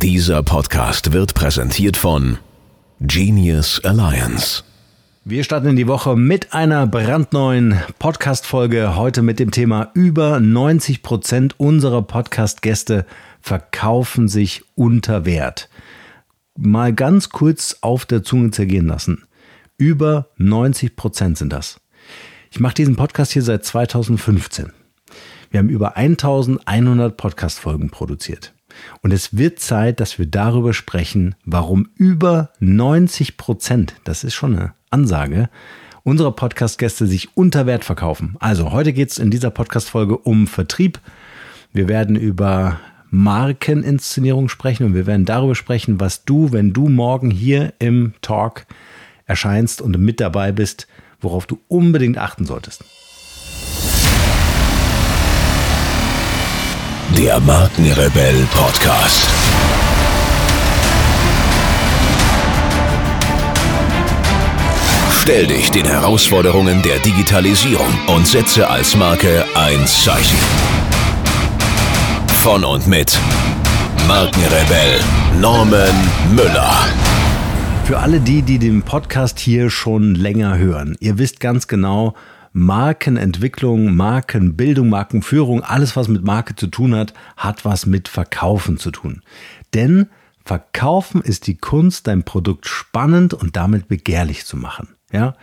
[0.00, 2.38] Dieser Podcast wird präsentiert von
[3.00, 4.62] Genius Alliance.
[5.24, 8.94] Wir starten in die Woche mit einer brandneuen Podcast-Folge.
[8.94, 13.06] Heute mit dem Thema über 90 Prozent unserer Podcast-Gäste
[13.40, 15.68] verkaufen sich unter Wert.
[16.56, 19.24] Mal ganz kurz auf der Zunge zergehen lassen.
[19.78, 21.80] Über 90 Prozent sind das.
[22.52, 24.72] Ich mache diesen Podcast hier seit 2015.
[25.50, 28.52] Wir haben über 1100 Podcast-Folgen produziert.
[29.02, 34.56] Und es wird Zeit, dass wir darüber sprechen, warum über 90 Prozent, das ist schon
[34.56, 35.48] eine Ansage,
[36.04, 38.36] unserer Podcast-Gäste sich unter Wert verkaufen.
[38.40, 41.00] Also heute geht es in dieser Podcast-Folge um Vertrieb.
[41.72, 47.30] Wir werden über Markeninszenierung sprechen und wir werden darüber sprechen, was du, wenn du morgen
[47.30, 48.66] hier im Talk
[49.26, 50.86] erscheinst und mit dabei bist,
[51.20, 52.84] worauf du unbedingt achten solltest.
[57.16, 59.26] Der Markenrebell Podcast.
[65.10, 70.38] Stell dich den Herausforderungen der Digitalisierung und setze als Marke ein Zeichen.
[72.42, 73.18] Von und mit
[74.06, 75.00] Markenrebell
[75.40, 75.94] Norman
[76.34, 76.86] Müller.
[77.84, 82.14] Für alle die, die den Podcast hier schon länger hören, ihr wisst ganz genau,
[82.58, 88.90] Markenentwicklung, Markenbildung, Markenführung, alles was mit Marke zu tun hat, hat was mit Verkaufen zu
[88.90, 89.22] tun.
[89.74, 90.08] Denn
[90.44, 94.88] Verkaufen ist die Kunst, dein Produkt spannend und damit begehrlich zu machen.
[95.12, 95.36] Ja,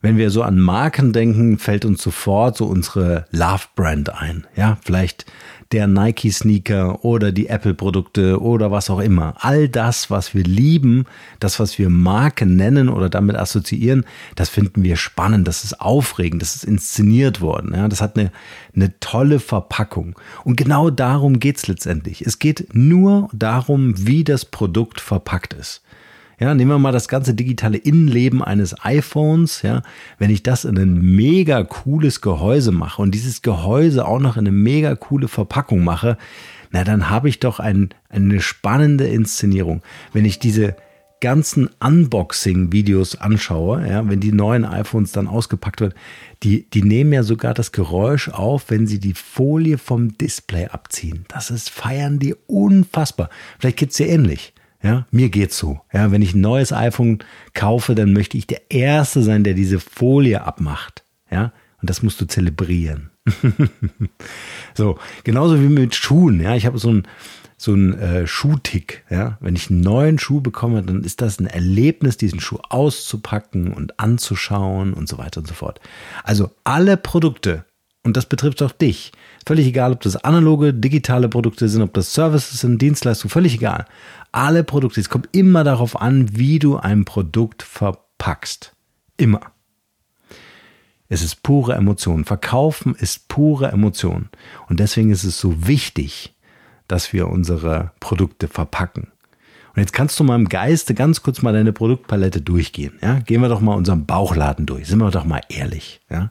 [0.00, 4.46] wenn wir so an Marken denken, fällt uns sofort so unsere Love Brand ein.
[4.54, 5.26] Ja, vielleicht
[5.72, 9.34] der Nike Sneaker oder die Apple Produkte oder was auch immer.
[9.40, 11.04] All das, was wir lieben,
[11.40, 14.04] das, was wir Marken nennen oder damit assoziieren,
[14.34, 17.74] das finden wir spannend, das ist aufregend, das ist inszeniert worden.
[17.74, 18.32] Ja, das hat eine,
[18.74, 20.18] eine tolle Verpackung.
[20.44, 22.22] Und genau darum geht's letztendlich.
[22.22, 25.82] Es geht nur darum, wie das Produkt verpackt ist.
[26.40, 29.62] Ja, nehmen wir mal das ganze digitale Innenleben eines iPhones.
[29.62, 29.82] Ja,
[30.18, 34.46] wenn ich das in ein mega cooles Gehäuse mache und dieses Gehäuse auch noch in
[34.46, 36.16] eine mega coole Verpackung mache,
[36.70, 39.82] na, dann habe ich doch ein, eine spannende Inszenierung.
[40.12, 40.76] Wenn ich diese
[41.20, 45.94] ganzen Unboxing-Videos anschaue, ja, wenn die neuen iPhones dann ausgepackt werden,
[46.44, 51.24] die, die nehmen ja sogar das Geräusch auf, wenn sie die Folie vom Display abziehen.
[51.28, 53.30] Das ist, feiern die unfassbar.
[53.58, 54.52] Vielleicht geht's dir ähnlich.
[54.82, 55.80] Ja, mir geht's so.
[55.92, 57.18] Ja, wenn ich ein neues iPhone
[57.52, 61.04] kaufe, dann möchte ich der Erste sein, der diese Folie abmacht.
[61.30, 63.10] Ja, und das musst du zelebrieren.
[64.74, 66.40] so, genauso wie mit Schuhen.
[66.40, 67.08] Ja, ich habe so ein
[67.60, 69.04] so ein äh, Schuhtick.
[69.10, 73.74] Ja, wenn ich einen neuen Schuh bekomme, dann ist das ein Erlebnis, diesen Schuh auszupacken
[73.74, 75.80] und anzuschauen und so weiter und so fort.
[76.22, 77.64] Also alle Produkte,
[78.04, 79.12] und das betrifft auch dich.
[79.46, 83.86] Völlig egal, ob das analoge, digitale Produkte sind, ob das Services sind, Dienstleistungen, völlig egal.
[84.32, 88.72] Alle Produkte, es kommt immer darauf an, wie du ein Produkt verpackst.
[89.16, 89.40] Immer.
[91.08, 92.24] Es ist pure Emotion.
[92.24, 94.28] Verkaufen ist pure Emotion.
[94.68, 96.34] Und deswegen ist es so wichtig,
[96.86, 99.08] dass wir unsere Produkte verpacken.
[99.74, 102.98] Und jetzt kannst du mal im Geiste ganz kurz mal deine Produktpalette durchgehen.
[103.02, 103.20] Ja?
[103.20, 104.88] Gehen wir doch mal unseren Bauchladen durch.
[104.88, 106.00] Sind wir doch mal ehrlich.
[106.10, 106.30] Ja?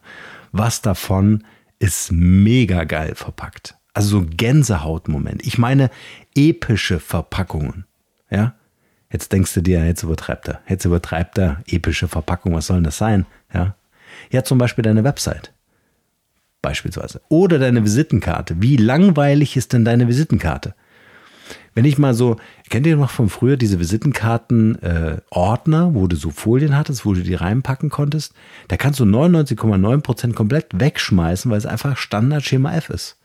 [0.51, 1.43] Was davon
[1.79, 3.75] ist mega geil verpackt.
[3.93, 5.45] Also so Gänsehautmoment.
[5.45, 5.89] Ich meine
[6.35, 7.85] epische Verpackungen.
[8.29, 8.55] Ja?
[9.11, 10.61] Jetzt denkst du dir, jetzt übertreibt er.
[10.67, 12.53] Jetzt übertreibt er epische Verpackung.
[12.53, 13.25] Was soll denn das sein?
[13.53, 13.75] Ja?
[14.31, 15.53] Ja, zum Beispiel deine Website.
[16.61, 17.21] Beispielsweise.
[17.29, 18.61] Oder deine Visitenkarte.
[18.61, 20.75] Wie langweilig ist denn deine Visitenkarte?
[21.73, 22.37] Wenn ich mal so,
[22.69, 27.21] kennt ihr noch von früher diese Visitenkarten-Ordner, äh, wo du so Folien hattest, wo du
[27.21, 28.33] die reinpacken konntest?
[28.67, 33.17] Da kannst du 99,9% komplett wegschmeißen, weil es einfach Standardschema F ist.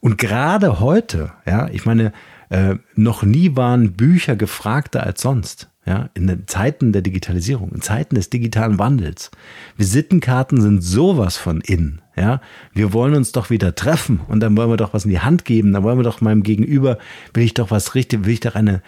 [0.00, 2.12] Und gerade heute, ja, ich meine,
[2.48, 5.68] äh, noch nie waren Bücher gefragter als sonst.
[5.86, 9.30] Ja, in den Zeiten der Digitalisierung, in Zeiten des digitalen Wandels.
[9.76, 12.00] Visitenkarten sind sowas von in.
[12.16, 12.40] Ja,
[12.72, 15.44] wir wollen uns doch wieder treffen und dann wollen wir doch was in die Hand
[15.44, 15.72] geben.
[15.72, 16.98] Dann wollen wir doch meinem Gegenüber,
[17.34, 18.82] will ich doch was richtig, will ich doch eine,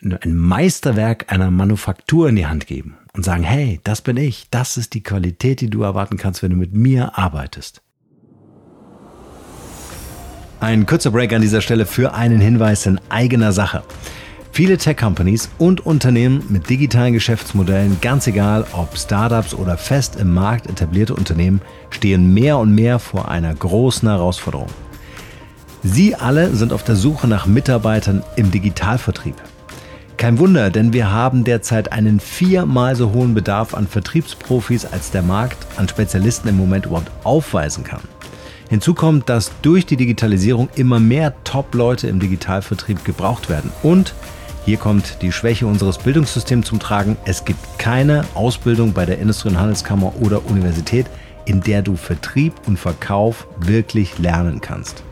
[0.00, 4.46] ein Meisterwerk einer Manufaktur in die Hand geben und sagen, hey, das bin ich.
[4.50, 7.82] Das ist die Qualität, die du erwarten kannst, wenn du mit mir arbeitest.
[10.60, 13.82] Ein kurzer Break an dieser Stelle für einen Hinweis in eigener Sache.
[14.56, 20.66] Viele Tech-Companies und Unternehmen mit digitalen Geschäftsmodellen, ganz egal ob Startups oder fest im Markt
[20.66, 21.60] etablierte Unternehmen,
[21.90, 24.70] stehen mehr und mehr vor einer großen Herausforderung.
[25.82, 29.34] Sie alle sind auf der Suche nach Mitarbeitern im Digitalvertrieb.
[30.16, 35.20] Kein Wunder, denn wir haben derzeit einen viermal so hohen Bedarf an Vertriebsprofis, als der
[35.20, 38.00] Markt an Spezialisten im Moment überhaupt aufweisen kann.
[38.70, 43.70] Hinzu kommt, dass durch die Digitalisierung immer mehr Top-Leute im Digitalvertrieb gebraucht werden.
[43.82, 44.14] Und
[44.66, 47.16] hier kommt die Schwäche unseres Bildungssystems zum Tragen.
[47.24, 51.06] Es gibt keine Ausbildung bei der Industrie- und Handelskammer oder Universität,
[51.44, 55.04] in der du Vertrieb und Verkauf wirklich lernen kannst.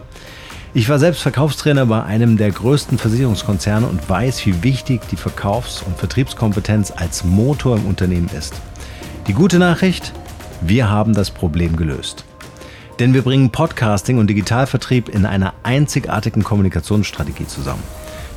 [0.75, 5.83] Ich war selbst Verkaufstrainer bei einem der größten Versicherungskonzerne und weiß, wie wichtig die Verkaufs-
[5.83, 8.61] und Vertriebskompetenz als Motor im Unternehmen ist.
[9.29, 10.13] Die gute Nachricht,
[10.63, 12.25] wir haben das Problem gelöst.
[12.99, 17.83] Denn wir bringen Podcasting und Digitalvertrieb in einer einzigartigen Kommunikationsstrategie zusammen.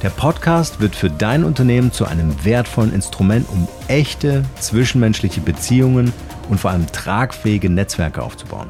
[0.04, 6.14] Der Podcast wird für dein Unternehmen zu einem wertvollen Instrument, um echte zwischenmenschliche Beziehungen
[6.50, 8.68] und vor allem tragfähige Netzwerke aufzubauen.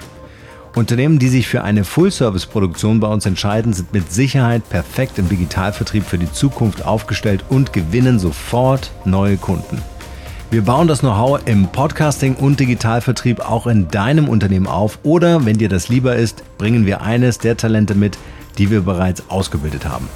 [0.73, 6.05] Unternehmen, die sich für eine Full-Service-Produktion bei uns entscheiden, sind mit Sicherheit perfekt im Digitalvertrieb
[6.05, 9.81] für die Zukunft aufgestellt und gewinnen sofort neue Kunden.
[10.49, 15.57] Wir bauen das Know-how im Podcasting und Digitalvertrieb auch in deinem Unternehmen auf oder, wenn
[15.57, 18.17] dir das lieber ist, bringen wir eines der Talente mit,
[18.57, 20.07] die wir bereits ausgebildet haben.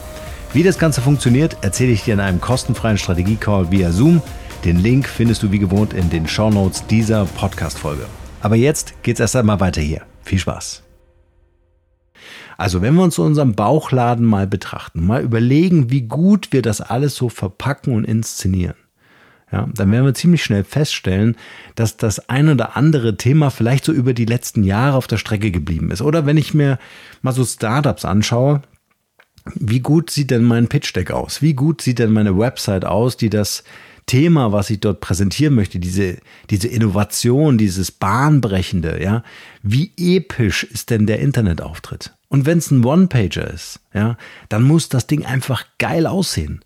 [0.53, 4.21] Wie das Ganze funktioniert, erzähle ich dir in einem kostenfreien Strategie-Call via Zoom.
[4.65, 8.05] Den Link findest du wie gewohnt in den Show Notes dieser Podcast-Folge.
[8.41, 10.01] Aber jetzt geht's erst einmal weiter hier.
[10.23, 10.83] Viel Spaß.
[12.57, 17.15] Also, wenn wir uns unseren Bauchladen mal betrachten, mal überlegen, wie gut wir das alles
[17.15, 18.75] so verpacken und inszenieren,
[19.53, 21.37] ja, dann werden wir ziemlich schnell feststellen,
[21.75, 25.49] dass das ein oder andere Thema vielleicht so über die letzten Jahre auf der Strecke
[25.49, 26.01] geblieben ist.
[26.01, 26.77] Oder wenn ich mir
[27.21, 28.61] mal so Startups anschaue,
[29.55, 31.41] wie gut sieht denn mein Pitch Deck aus?
[31.41, 33.63] Wie gut sieht denn meine Website aus, die das
[34.05, 36.17] Thema, was ich dort präsentieren möchte, diese,
[36.49, 39.23] diese Innovation, dieses Bahnbrechende, ja,
[39.63, 42.13] wie episch ist denn der Internetauftritt?
[42.27, 44.17] Und wenn es ein One-Pager ist, ja,
[44.49, 46.63] dann muss das Ding einfach geil aussehen.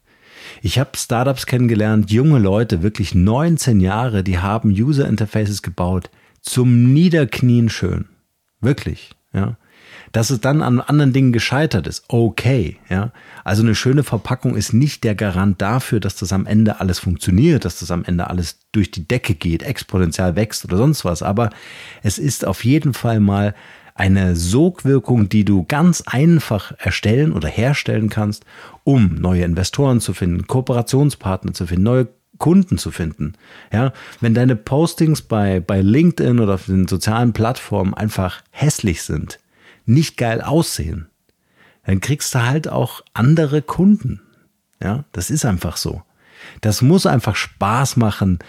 [0.62, 6.10] Ich habe Startups kennengelernt, junge Leute, wirklich 19 Jahre, die haben User Interfaces gebaut,
[6.42, 8.06] zum Niederknien schön.
[8.62, 9.58] Wirklich, ja.
[10.16, 13.12] Dass es dann an anderen Dingen gescheitert ist, okay, ja.
[13.44, 17.66] Also eine schöne Verpackung ist nicht der Garant dafür, dass das am Ende alles funktioniert,
[17.66, 21.22] dass das am Ende alles durch die Decke geht, exponentiell wächst oder sonst was.
[21.22, 21.50] Aber
[22.02, 23.56] es ist auf jeden Fall mal
[23.94, 28.46] eine Sogwirkung, die du ganz einfach erstellen oder herstellen kannst,
[28.86, 32.08] um neue Investoren zu finden, Kooperationspartner zu finden, neue
[32.38, 33.34] Kunden zu finden.
[33.74, 33.92] Ja,
[34.22, 39.40] wenn deine Postings bei, bei LinkedIn oder auf den sozialen Plattformen einfach hässlich sind,
[39.86, 41.08] nicht geil aussehen,
[41.86, 44.22] dann kriegst du halt auch andere Kunden.
[44.82, 46.02] Ja, das ist einfach so.
[46.62, 48.40] Das muss einfach Spaß machen,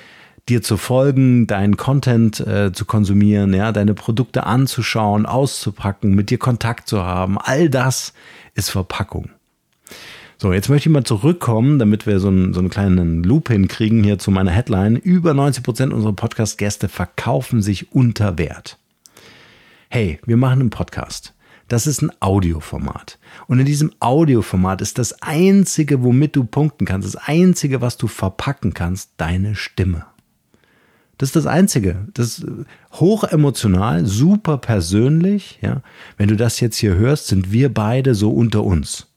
[0.49, 6.39] dir zu folgen, deinen Content äh, zu konsumieren, ja, deine Produkte anzuschauen, auszupacken, mit dir
[6.39, 7.39] Kontakt zu haben.
[7.39, 8.13] All das
[8.55, 9.31] ist Verpackung.
[10.39, 14.05] So, jetzt möchte ich mal zurückkommen, damit wir so einen, so einen kleinen Loop hinkriegen
[14.05, 14.97] hier zu meiner Headline.
[14.97, 18.79] Über 90 Prozent unserer Podcast-Gäste verkaufen sich unter Wert
[19.89, 21.35] hey, wir machen einen Podcast.
[21.69, 23.19] Das ist ein Audioformat.
[23.49, 28.07] Und in diesem Audioformat ist das Einzige, womit du punkten kannst, das Einzige, was du
[28.07, 30.07] verpacken kannst, deine Stimme.
[31.19, 32.07] Das ist das Einzige.
[32.13, 32.47] Das ist
[32.93, 35.59] hochemotional, super persönlich.
[35.63, 35.83] Ja.
[36.17, 39.09] Wenn du das jetzt hier hörst, sind wir beide so unter uns.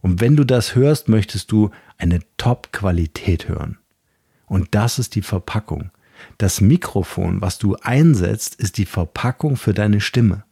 [0.00, 3.78] Und wenn du das hörst, möchtest du eine Top-Qualität hören.
[4.46, 5.90] Und das ist die Verpackung.
[6.38, 10.44] Das Mikrofon, was du einsetzt, ist die Verpackung für deine Stimme.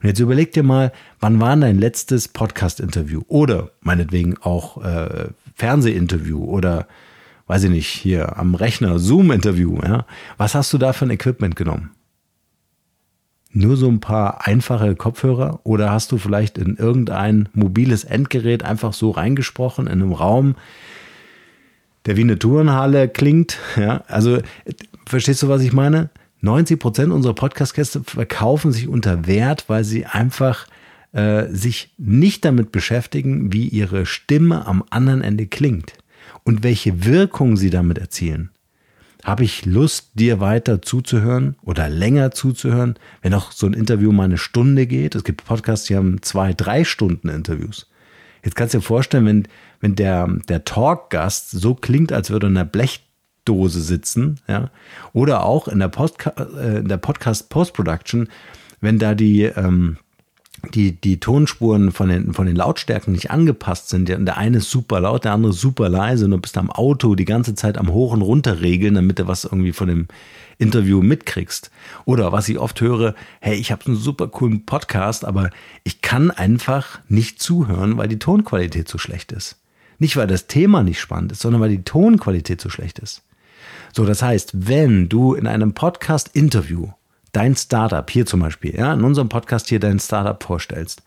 [0.00, 6.44] Und jetzt überleg dir mal, wann war dein letztes Podcast-Interview oder meinetwegen auch äh, Fernsehinterview
[6.44, 6.86] oder
[7.46, 9.78] weiß ich nicht, hier am Rechner Zoom-Interview.
[9.82, 10.06] Ja?
[10.36, 11.90] Was hast du da für ein Equipment genommen?
[13.52, 18.92] Nur so ein paar einfache Kopfhörer oder hast du vielleicht in irgendein mobiles Endgerät einfach
[18.92, 20.56] so reingesprochen in einem Raum,
[22.06, 23.58] der wie eine Turnhalle klingt.
[23.76, 24.38] Ja, also
[25.06, 26.10] verstehst du, was ich meine?
[26.40, 30.66] 90 Prozent unserer Podcast-Gäste verkaufen sich unter Wert, weil sie einfach
[31.12, 35.94] äh, sich nicht damit beschäftigen, wie ihre Stimme am anderen Ende klingt
[36.44, 38.50] und welche Wirkung sie damit erzielen.
[39.24, 44.24] Habe ich Lust, dir weiter zuzuhören oder länger zuzuhören, wenn auch so ein Interview mal
[44.24, 45.16] eine Stunde geht?
[45.16, 47.88] Es gibt Podcasts, die haben zwei, drei Stunden Interviews.
[48.46, 49.48] Jetzt kannst du dir vorstellen, wenn,
[49.80, 54.70] wenn der, der Talkgast so klingt, als würde er in einer Blechdose sitzen, ja,
[55.12, 58.28] oder auch in der, Postka äh, in der Podcast Post-Production,
[58.80, 59.96] wenn da die, ähm,
[60.74, 64.08] die, die Tonspuren von den, von den Lautstärken nicht angepasst sind.
[64.08, 67.24] Der eine ist super laut, der andere super leise und du bist am Auto die
[67.24, 70.06] ganze Zeit am Hoch und Runter regeln, damit du was irgendwie von dem
[70.58, 71.70] Interview mitkriegst.
[72.04, 75.50] Oder was ich oft höre, hey, ich habe einen super coolen Podcast, aber
[75.84, 79.56] ich kann einfach nicht zuhören, weil die Tonqualität so schlecht ist.
[79.98, 83.22] Nicht, weil das Thema nicht spannend ist, sondern weil die Tonqualität so schlecht ist.
[83.92, 86.90] So, das heißt, wenn du in einem Podcast-Interview
[87.32, 91.02] dein Startup hier zum Beispiel, ja, in unserem Podcast hier dein Startup vorstellst.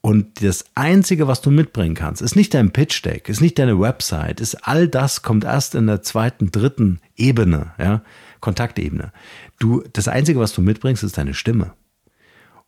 [0.00, 3.78] Und das Einzige, was du mitbringen kannst, ist nicht dein Pitch Deck, ist nicht deine
[3.78, 8.00] Website, ist all das kommt erst in der zweiten, dritten Ebene, ja,
[8.40, 9.12] Kontaktebene.
[9.58, 11.72] Du, das Einzige, was du mitbringst, ist deine Stimme.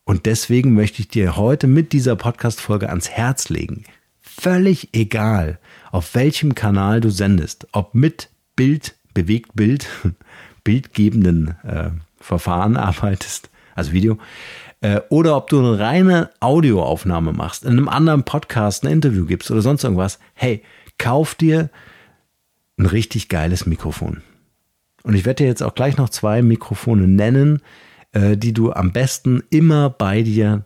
[0.05, 3.85] Und deswegen möchte ich dir heute mit dieser Podcast-Folge ans Herz legen.
[4.21, 5.59] Völlig egal,
[5.91, 9.87] auf welchem Kanal du sendest, ob mit Bild, bewegt Bild,
[10.63, 14.17] bildgebenden äh, Verfahren arbeitest, also Video,
[14.81, 19.51] äh, oder ob du eine reine Audioaufnahme machst, in einem anderen Podcast ein Interview gibst
[19.51, 20.19] oder sonst irgendwas.
[20.33, 20.63] Hey,
[20.97, 21.69] kauf dir
[22.77, 24.21] ein richtig geiles Mikrofon.
[25.03, 27.61] Und ich werde dir jetzt auch gleich noch zwei Mikrofone nennen,
[28.13, 30.65] äh, die du am besten immer bei dir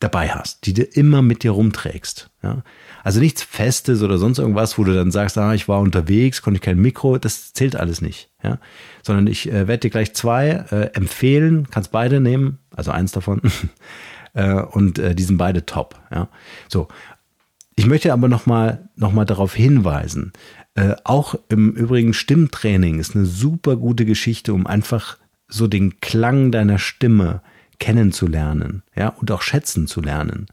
[0.00, 2.30] dabei hast, die du immer mit dir rumträgst.
[2.42, 2.62] Ja?
[3.02, 6.58] Also nichts Festes oder sonst irgendwas, wo du dann sagst, ah, ich war unterwegs, konnte
[6.58, 8.30] ich kein Mikro, das zählt alles nicht.
[8.42, 8.58] Ja?
[9.02, 13.40] Sondern ich äh, werde dir gleich zwei äh, empfehlen, kannst beide nehmen, also eins davon.
[14.34, 15.98] äh, und äh, die sind beide top.
[16.10, 16.28] Ja?
[16.68, 16.88] So.
[17.78, 20.32] Ich möchte aber nochmal noch mal darauf hinweisen,
[20.76, 25.18] äh, auch im Übrigen Stimmtraining ist eine super gute Geschichte, um einfach
[25.48, 27.40] so den Klang deiner Stimme
[27.78, 30.46] kennenzulernen, ja, und auch schätzen zu lernen.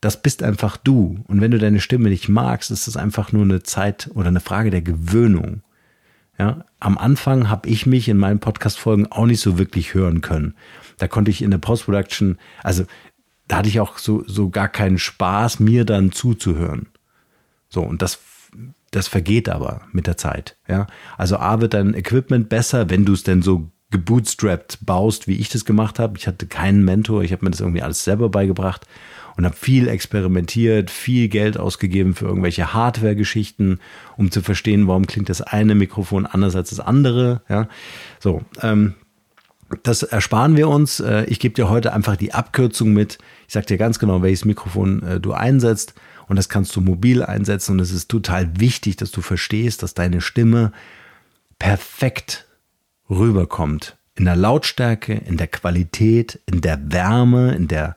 [0.00, 1.24] Das bist einfach du.
[1.28, 4.40] Und wenn du deine Stimme nicht magst, ist das einfach nur eine Zeit oder eine
[4.40, 5.62] Frage der Gewöhnung.
[6.38, 10.54] Ja, am Anfang habe ich mich in meinen Podcast-Folgen auch nicht so wirklich hören können.
[10.98, 12.84] Da konnte ich in der Post-Production, also
[13.48, 16.86] da hatte ich auch so, so gar keinen Spaß, mir dann zuzuhören.
[17.68, 18.18] So, und das,
[18.94, 20.56] das vergeht aber mit der Zeit.
[20.68, 20.86] Ja,
[21.16, 25.48] also A wird dein Equipment besser, wenn du es denn so gebootstrapped baust, wie ich
[25.48, 26.18] das gemacht habe.
[26.18, 28.86] Ich hatte keinen Mentor, ich habe mir das irgendwie alles selber beigebracht
[29.36, 33.80] und habe viel experimentiert, viel Geld ausgegeben für irgendwelche Hardware-Geschichten,
[34.16, 37.42] um zu verstehen, warum klingt das eine Mikrofon anders als das andere.
[37.48, 37.68] Ja,
[38.20, 38.42] so.
[38.62, 38.94] Ähm,
[39.82, 41.00] das ersparen wir uns.
[41.00, 43.18] Äh, ich gebe dir heute einfach die Abkürzung mit.
[43.46, 45.94] Ich sage dir ganz genau, welches Mikrofon äh, du einsetzt.
[46.26, 47.72] Und das kannst du mobil einsetzen.
[47.72, 50.72] Und es ist total wichtig, dass du verstehst, dass deine Stimme
[51.58, 52.46] perfekt
[53.10, 53.96] rüberkommt.
[54.16, 57.96] In der Lautstärke, in der Qualität, in der Wärme, in der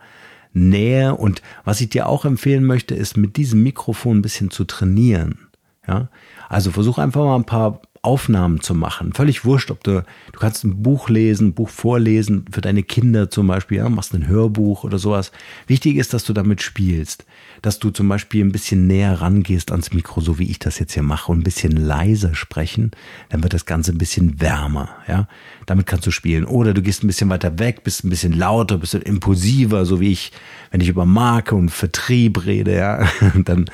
[0.51, 1.16] Nähe.
[1.16, 5.48] Und was ich dir auch empfehlen möchte, ist mit diesem Mikrofon ein bisschen zu trainieren.
[5.88, 6.10] Ja,
[6.50, 9.13] also versuch einfach mal ein paar Aufnahmen zu machen.
[9.13, 13.30] Völlig wurscht, ob du, du kannst ein Buch lesen, ein Buch vorlesen, für deine Kinder
[13.30, 15.32] zum Beispiel, ja, machst ein Hörbuch oder sowas.
[15.68, 17.25] Wichtig ist, dass du damit spielst,
[17.61, 20.93] dass du zum Beispiel ein bisschen näher rangehst ans Mikro, so wie ich das jetzt
[20.93, 22.91] hier mache, und ein bisschen leiser sprechen,
[23.29, 25.27] dann wird das Ganze ein bisschen wärmer, ja.
[25.65, 26.45] Damit kannst du spielen.
[26.45, 30.11] Oder du gehst ein bisschen weiter weg, bist ein bisschen lauter, bist impulsiver, so wie
[30.11, 30.31] ich,
[30.71, 33.07] wenn ich über Marke und Vertrieb rede, ja,
[33.45, 33.65] dann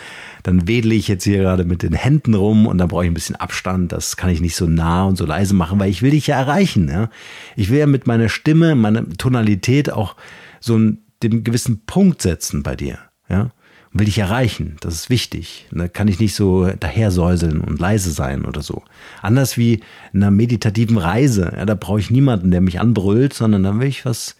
[0.43, 3.15] dann wedle ich jetzt hier gerade mit den Händen rum und da brauche ich ein
[3.15, 3.93] bisschen Abstand.
[3.93, 6.37] Das kann ich nicht so nah und so leise machen, weil ich will dich ja
[6.37, 6.89] erreichen.
[6.89, 7.09] Ja?
[7.55, 10.17] Ich will ja mit meiner Stimme, meiner Tonalität auch
[10.59, 12.99] so einen, den gewissen Punkt setzen bei dir.
[13.29, 13.51] Ja?
[13.93, 14.75] Will dich erreichen.
[14.79, 15.67] Das ist wichtig.
[15.71, 18.81] Da kann ich nicht so dahersäuseln und leise sein oder so.
[19.21, 19.81] Anders wie
[20.13, 21.53] in einer meditativen Reise.
[21.55, 24.35] Ja, da brauche ich niemanden, der mich anbrüllt, sondern da will ich was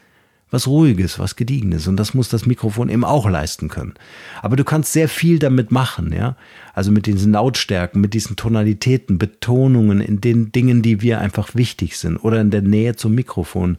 [0.53, 1.88] was Ruhiges, was Gediegenes.
[1.88, 3.95] Und das muss das Mikrofon eben auch leisten können.
[4.43, 6.38] Aber du kannst sehr viel damit machen, ja.
[6.75, 11.98] Also mit diesen Lautstärken, mit diesen Tonalitäten, Betonungen in den Dingen, die wir einfach wichtig
[11.98, 13.77] sind oder in der Nähe zum Mikrofon.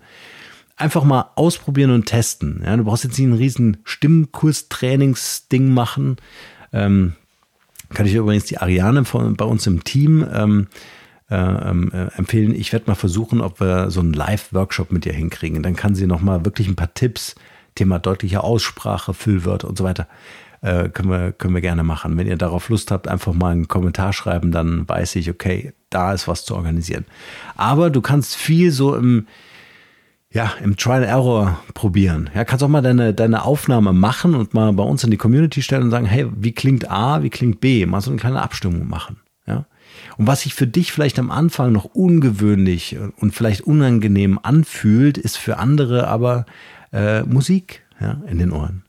[0.77, 2.63] Einfach mal ausprobieren und testen.
[2.65, 6.17] Ja, du brauchst jetzt nicht einen riesen Stimmkurs-Trainingsding machen.
[6.73, 7.15] Ähm,
[7.91, 10.67] kann ich übrigens die Ariane von, bei uns im Team ähm,
[11.31, 12.55] äh, ähm, äh, empfehlen.
[12.55, 15.63] Ich werde mal versuchen, ob wir so einen Live-Workshop mit ihr hinkriegen.
[15.63, 17.35] Dann kann sie nochmal wirklich ein paar Tipps,
[17.75, 20.07] Thema deutliche Aussprache, Füllwörter und so weiter,
[20.61, 22.17] äh, können, wir, können wir gerne machen.
[22.17, 26.13] Wenn ihr darauf Lust habt, einfach mal einen Kommentar schreiben, dann weiß ich, okay, da
[26.13, 27.05] ist was zu organisieren.
[27.57, 29.27] Aber du kannst viel so im,
[30.35, 32.29] ja, im Trial and Error probieren.
[32.35, 35.63] Ja, kannst auch mal deine, deine Aufnahme machen und mal bei uns in die Community
[35.63, 37.87] stellen und sagen, hey, wie klingt A, wie klingt B?
[37.87, 39.21] Mal so eine kleine Abstimmung machen.
[39.47, 39.67] Ja.
[40.17, 45.37] Und was sich für dich vielleicht am Anfang noch ungewöhnlich und vielleicht unangenehm anfühlt, ist
[45.37, 46.47] für andere aber
[46.93, 48.84] äh, Musik ja, in den Ohren.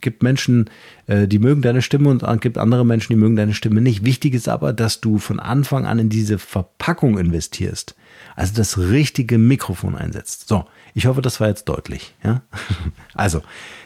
[0.00, 0.70] Gibt Menschen,
[1.06, 4.04] äh, die mögen deine Stimme und es gibt andere Menschen, die mögen deine Stimme nicht.
[4.04, 7.94] Wichtig ist aber, dass du von Anfang an in diese Verpackung investierst.
[8.36, 10.48] Also das richtige Mikrofon einsetzt.
[10.48, 10.64] So,
[10.94, 12.14] ich hoffe, das war jetzt deutlich.
[12.22, 12.42] Ja?
[13.14, 13.42] Also,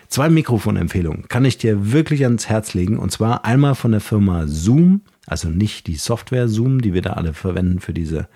[0.08, 2.98] zwei Mikrofonempfehlungen kann ich dir wirklich ans Herz legen.
[2.98, 7.14] Und zwar einmal von der Firma Zoom also nicht die Software Zoom, die wir da
[7.14, 8.28] alle verwenden für diese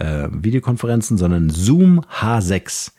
[0.00, 2.92] äh, Videokonferenzen, sondern Zoom H6.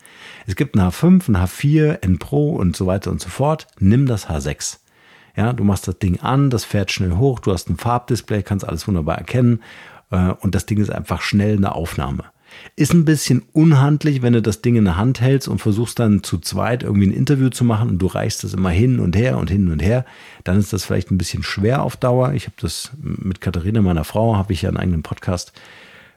[0.47, 3.67] Es gibt ein H5, ein H4, N Pro und so weiter und so fort.
[3.79, 4.77] Nimm das H6.
[5.35, 8.67] Ja, du machst das Ding an, das fährt schnell hoch, du hast ein Farbdisplay, kannst
[8.67, 9.61] alles wunderbar erkennen
[10.11, 12.25] äh, und das Ding ist einfach schnell eine Aufnahme.
[12.75, 16.21] Ist ein bisschen unhandlich, wenn du das Ding in der Hand hältst und versuchst dann
[16.21, 19.37] zu zweit irgendwie ein Interview zu machen und du reichst das immer hin und her
[19.37, 20.05] und hin und her.
[20.43, 22.33] Dann ist das vielleicht ein bisschen schwer auf Dauer.
[22.33, 25.53] Ich habe das mit Katharina, meiner Frau, habe ich ja einen eigenen Podcast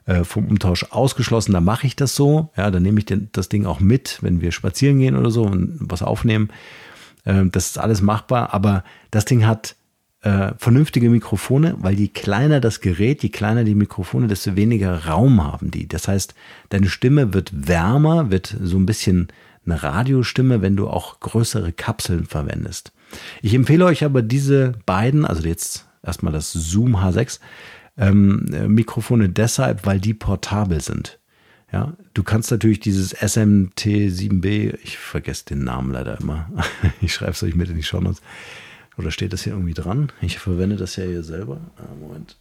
[0.06, 1.52] äh, vom Umtausch ausgeschlossen.
[1.52, 2.50] Da mache ich das so.
[2.56, 5.44] Ja, dann nehme ich den, das Ding auch mit, wenn wir spazieren gehen oder so
[5.44, 6.50] und was aufnehmen.
[7.24, 8.52] Äh, das ist alles machbar.
[8.52, 9.76] Aber das Ding hat
[10.22, 15.42] äh, vernünftige Mikrofone, weil je kleiner das Gerät, je kleiner die Mikrofone, desto weniger Raum
[15.42, 15.86] haben die.
[15.86, 16.34] Das heißt,
[16.70, 19.28] deine Stimme wird wärmer, wird so ein bisschen
[19.66, 22.92] eine Radiostimme, wenn du auch größere Kapseln verwendest.
[23.42, 27.38] Ich empfehle euch aber diese beiden, also jetzt erstmal das Zoom H6,
[27.96, 31.18] ähm, Mikrofone deshalb, weil die portabel sind.
[31.72, 36.48] Ja, du kannst natürlich dieses SMT7B, ich vergesse den Namen leider immer,
[37.00, 38.22] ich schreibe es euch mit in die Show Notes.
[38.96, 40.12] Oder steht das hier irgendwie dran?
[40.20, 41.60] Ich verwende das ja hier selber.
[41.78, 42.36] Ah, Moment.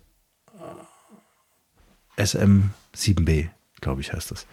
[2.17, 3.49] SM7B,
[3.81, 4.45] glaube ich, heißt das.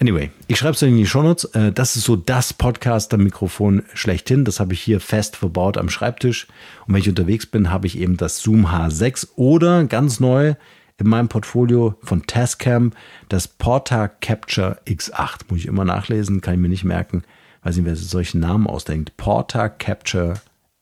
[0.00, 1.44] Anyway, ich schreibe es in die Shownotes.
[1.54, 4.44] Äh, das ist so das Podcaster-Mikrofon schlechthin.
[4.44, 6.46] Das habe ich hier fest verbaut am Schreibtisch.
[6.86, 10.54] Und wenn ich unterwegs bin, habe ich eben das Zoom H6 oder ganz neu
[10.98, 12.92] in meinem Portfolio von Tascam
[13.28, 15.42] das Porta Capture X8.
[15.48, 17.24] Muss ich immer nachlesen, kann ich mir nicht merken.
[17.62, 19.16] Weiß nicht, wer solchen Namen ausdenkt.
[19.16, 20.34] Porta Capture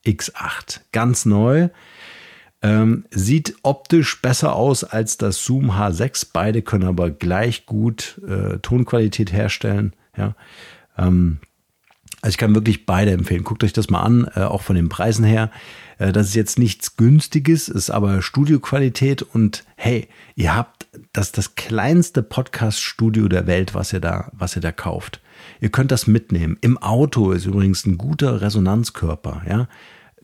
[0.05, 0.81] X8.
[0.93, 1.71] Ganz neu.
[2.63, 6.29] Ähm, sieht optisch besser aus als das Zoom H6.
[6.33, 9.95] Beide können aber gleich gut äh, Tonqualität herstellen.
[10.17, 10.35] Ja.
[10.97, 11.39] Ähm,
[12.23, 13.45] also ich kann wirklich beide empfehlen.
[13.45, 15.51] Guckt euch das mal an, äh, auch von den Preisen her.
[15.99, 21.55] Äh, das ist jetzt nichts Günstiges, ist aber Studioqualität und hey, ihr habt das das
[21.55, 25.21] kleinste Podcast-Studio der Welt, was ihr da, was ihr da kauft.
[25.61, 26.57] Ihr könnt das mitnehmen.
[26.63, 29.69] Im Auto ist übrigens ein guter Resonanzkörper, ja.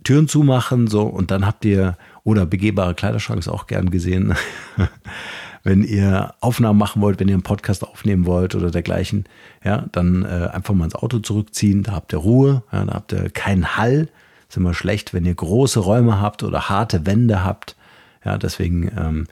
[0.02, 4.34] Türen zumachen, so, und dann habt ihr, oder begehbare Kleiderschrank ist auch gern gesehen,
[5.62, 9.24] wenn ihr Aufnahmen machen wollt, wenn ihr einen Podcast aufnehmen wollt oder dergleichen,
[9.64, 13.12] ja, dann äh, einfach mal ins Auto zurückziehen, da habt ihr Ruhe, ja, da habt
[13.12, 14.08] ihr keinen Hall.
[14.48, 17.76] Ist immer schlecht, wenn ihr große Räume habt oder harte Wände habt.
[18.24, 19.26] Ja, deswegen ähm,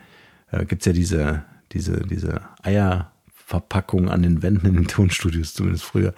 [0.50, 2.40] äh, gibt ja diese, diese, diese
[3.50, 6.14] Eierverpackung an den Wänden in den Tonstudios, zumindest früher.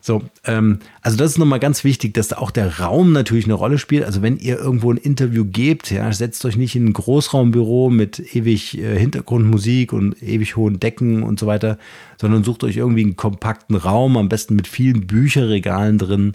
[0.00, 3.54] So, ähm, also das ist nochmal ganz wichtig, dass da auch der Raum natürlich eine
[3.54, 4.04] Rolle spielt.
[4.04, 8.34] Also wenn ihr irgendwo ein Interview gebt, ja, setzt euch nicht in ein Großraumbüro mit
[8.34, 11.78] ewig äh, Hintergrundmusik und ewig hohen Decken und so weiter,
[12.18, 16.34] sondern sucht euch irgendwie einen kompakten Raum, am besten mit vielen Bücherregalen drin,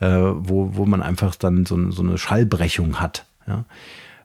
[0.00, 3.26] äh, wo, wo man einfach dann so, so eine Schallbrechung hat.
[3.46, 3.64] Ja.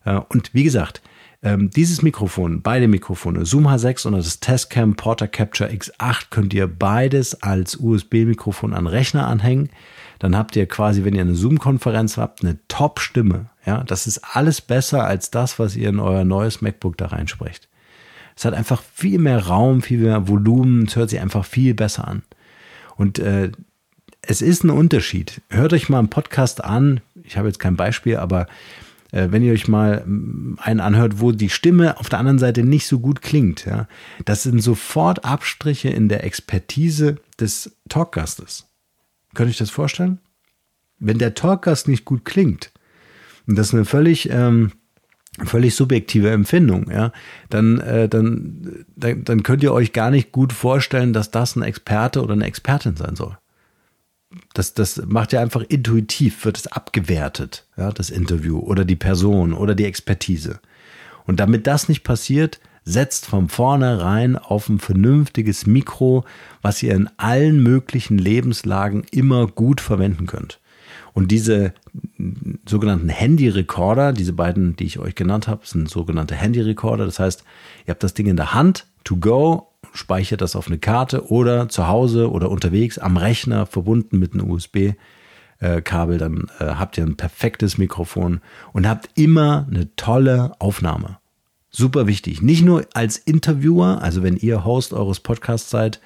[0.05, 1.01] Äh, und wie gesagt,
[1.41, 6.67] ähm, dieses Mikrofon, beide Mikrofone, Zoom H6 und das Testcam Porter Capture X8, könnt ihr
[6.67, 9.69] beides als USB-Mikrofon an Rechner anhängen.
[10.19, 13.45] Dann habt ihr quasi, wenn ihr eine Zoom-Konferenz habt, eine Top-Stimme.
[13.65, 17.69] Ja, das ist alles besser als das, was ihr in euer neues MacBook da reinsprecht.
[18.35, 22.07] Es hat einfach viel mehr Raum, viel mehr Volumen, es hört sich einfach viel besser
[22.07, 22.23] an.
[22.97, 23.51] Und äh,
[24.21, 25.41] es ist ein Unterschied.
[25.49, 26.99] Hört euch mal einen Podcast an.
[27.23, 28.47] Ich habe jetzt kein Beispiel, aber
[29.11, 32.87] wenn ihr euch mal mm, einen anhört, wo die Stimme auf der anderen Seite nicht
[32.87, 33.87] so gut klingt, ja,
[34.25, 38.67] das sind sofort Abstriche in der Expertise des Talkgastes.
[39.33, 40.19] Könnt ihr euch das vorstellen?
[40.99, 42.71] Wenn der Talkgast nicht gut klingt,
[43.47, 44.73] und das ist eine völlig, ähm,
[45.43, 47.11] völlig subjektive Empfindung, ja,
[47.49, 51.63] dann, äh, dann, dann, dann könnt ihr euch gar nicht gut vorstellen, dass das ein
[51.63, 53.37] Experte oder eine Expertin sein soll
[54.53, 59.53] das, das macht ja einfach intuitiv, wird es abgewertet, ja, das Interview oder die Person
[59.53, 60.59] oder die Expertise.
[61.25, 66.25] Und damit das nicht passiert, setzt von vornherein auf ein vernünftiges Mikro,
[66.61, 70.59] was ihr in allen möglichen Lebenslagen immer gut verwenden könnt.
[71.13, 71.73] Und diese
[72.67, 77.05] sogenannten Handy-Recorder, diese beiden, die ich euch genannt habe, sind sogenannte Handy-Recorder.
[77.05, 77.43] Das heißt,
[77.85, 81.69] ihr habt das Ding in der Hand, to go, speichert das auf eine Karte oder
[81.69, 86.17] zu Hause oder unterwegs am Rechner verbunden mit einem USB-Kabel.
[86.17, 88.41] Dann äh, habt ihr ein perfektes Mikrofon
[88.73, 91.17] und habt immer eine tolle Aufnahme.
[91.71, 92.41] Super wichtig.
[92.41, 95.99] Nicht nur als Interviewer, also wenn ihr Host eures Podcasts seid,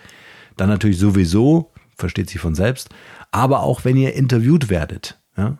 [0.58, 2.90] dann natürlich sowieso, versteht sich von selbst,
[3.32, 5.20] aber auch wenn ihr interviewt werdet.
[5.38, 5.58] Ja?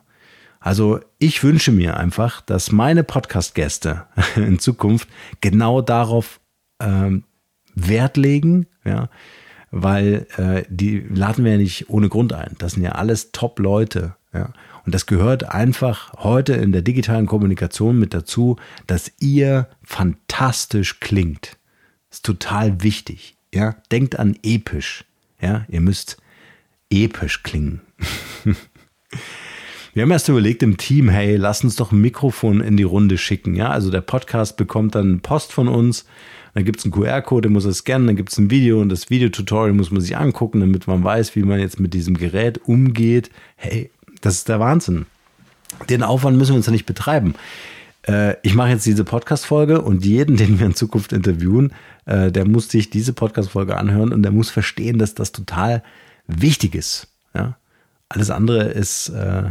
[0.60, 5.08] Also ich wünsche mir einfach, dass meine Podcast-Gäste in Zukunft
[5.40, 6.40] genau darauf
[6.80, 7.24] ähm,
[7.74, 9.08] Wert legen, ja,
[9.70, 12.54] weil äh, die laden wir ja nicht ohne Grund ein.
[12.58, 14.52] Das sind ja alles Top-Leute, ja.
[14.86, 18.56] Und das gehört einfach heute in der digitalen Kommunikation mit dazu,
[18.86, 21.56] dass ihr fantastisch klingt.
[22.10, 23.76] Ist total wichtig, ja.
[23.90, 25.04] Denkt an episch,
[25.40, 25.64] ja.
[25.68, 26.18] Ihr müsst
[26.90, 27.80] episch klingen.
[29.94, 33.16] Wir haben erst überlegt im Team, hey, lass uns doch ein Mikrofon in die Runde
[33.16, 33.54] schicken.
[33.54, 36.04] Ja, also der Podcast bekommt dann Post von uns.
[36.54, 38.88] Dann gibt es einen QR-Code, den muss er scannen, dann gibt es ein Video und
[38.88, 42.60] das Videotutorial muss man sich angucken, damit man weiß, wie man jetzt mit diesem Gerät
[42.64, 43.30] umgeht.
[43.56, 43.90] Hey,
[44.20, 45.06] das ist der Wahnsinn.
[45.90, 47.34] Den Aufwand müssen wir uns ja nicht betreiben.
[48.06, 51.72] Äh, ich mache jetzt diese Podcast-Folge und jeden, den wir in Zukunft interviewen,
[52.06, 55.82] äh, der muss sich diese Podcast-Folge anhören und der muss verstehen, dass das total
[56.26, 57.08] wichtig ist.
[57.34, 57.56] Ja?
[58.08, 59.50] Alles andere ist äh,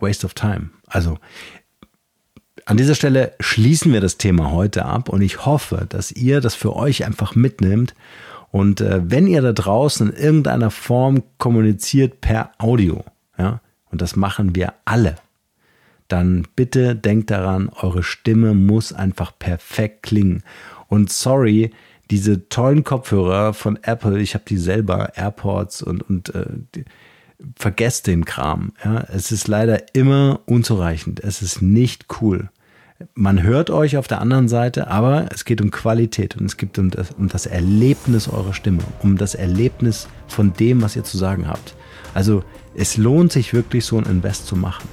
[0.00, 0.70] Waste of Time.
[0.86, 1.18] Also
[2.64, 6.54] an dieser Stelle schließen wir das Thema heute ab und ich hoffe, dass ihr das
[6.54, 7.94] für euch einfach mitnimmt.
[8.50, 13.04] Und äh, wenn ihr da draußen in irgendeiner Form kommuniziert per Audio,
[13.38, 15.16] ja, und das machen wir alle,
[16.08, 20.42] dann bitte denkt daran, eure Stimme muss einfach perfekt klingen.
[20.88, 21.72] Und sorry,
[22.10, 26.84] diese tollen Kopfhörer von Apple, ich habe die selber, AirPods und, und äh, die,
[27.56, 28.72] vergesst den Kram.
[28.84, 31.20] Ja, es ist leider immer unzureichend.
[31.20, 32.50] Es ist nicht cool.
[33.14, 36.78] Man hört euch auf der anderen Seite, aber es geht um Qualität und es geht
[36.78, 41.18] um das, um das Erlebnis eurer Stimme, um das Erlebnis von dem, was ihr zu
[41.18, 41.74] sagen habt.
[42.14, 42.42] Also
[42.74, 44.88] es lohnt sich wirklich, so ein Invest zu machen.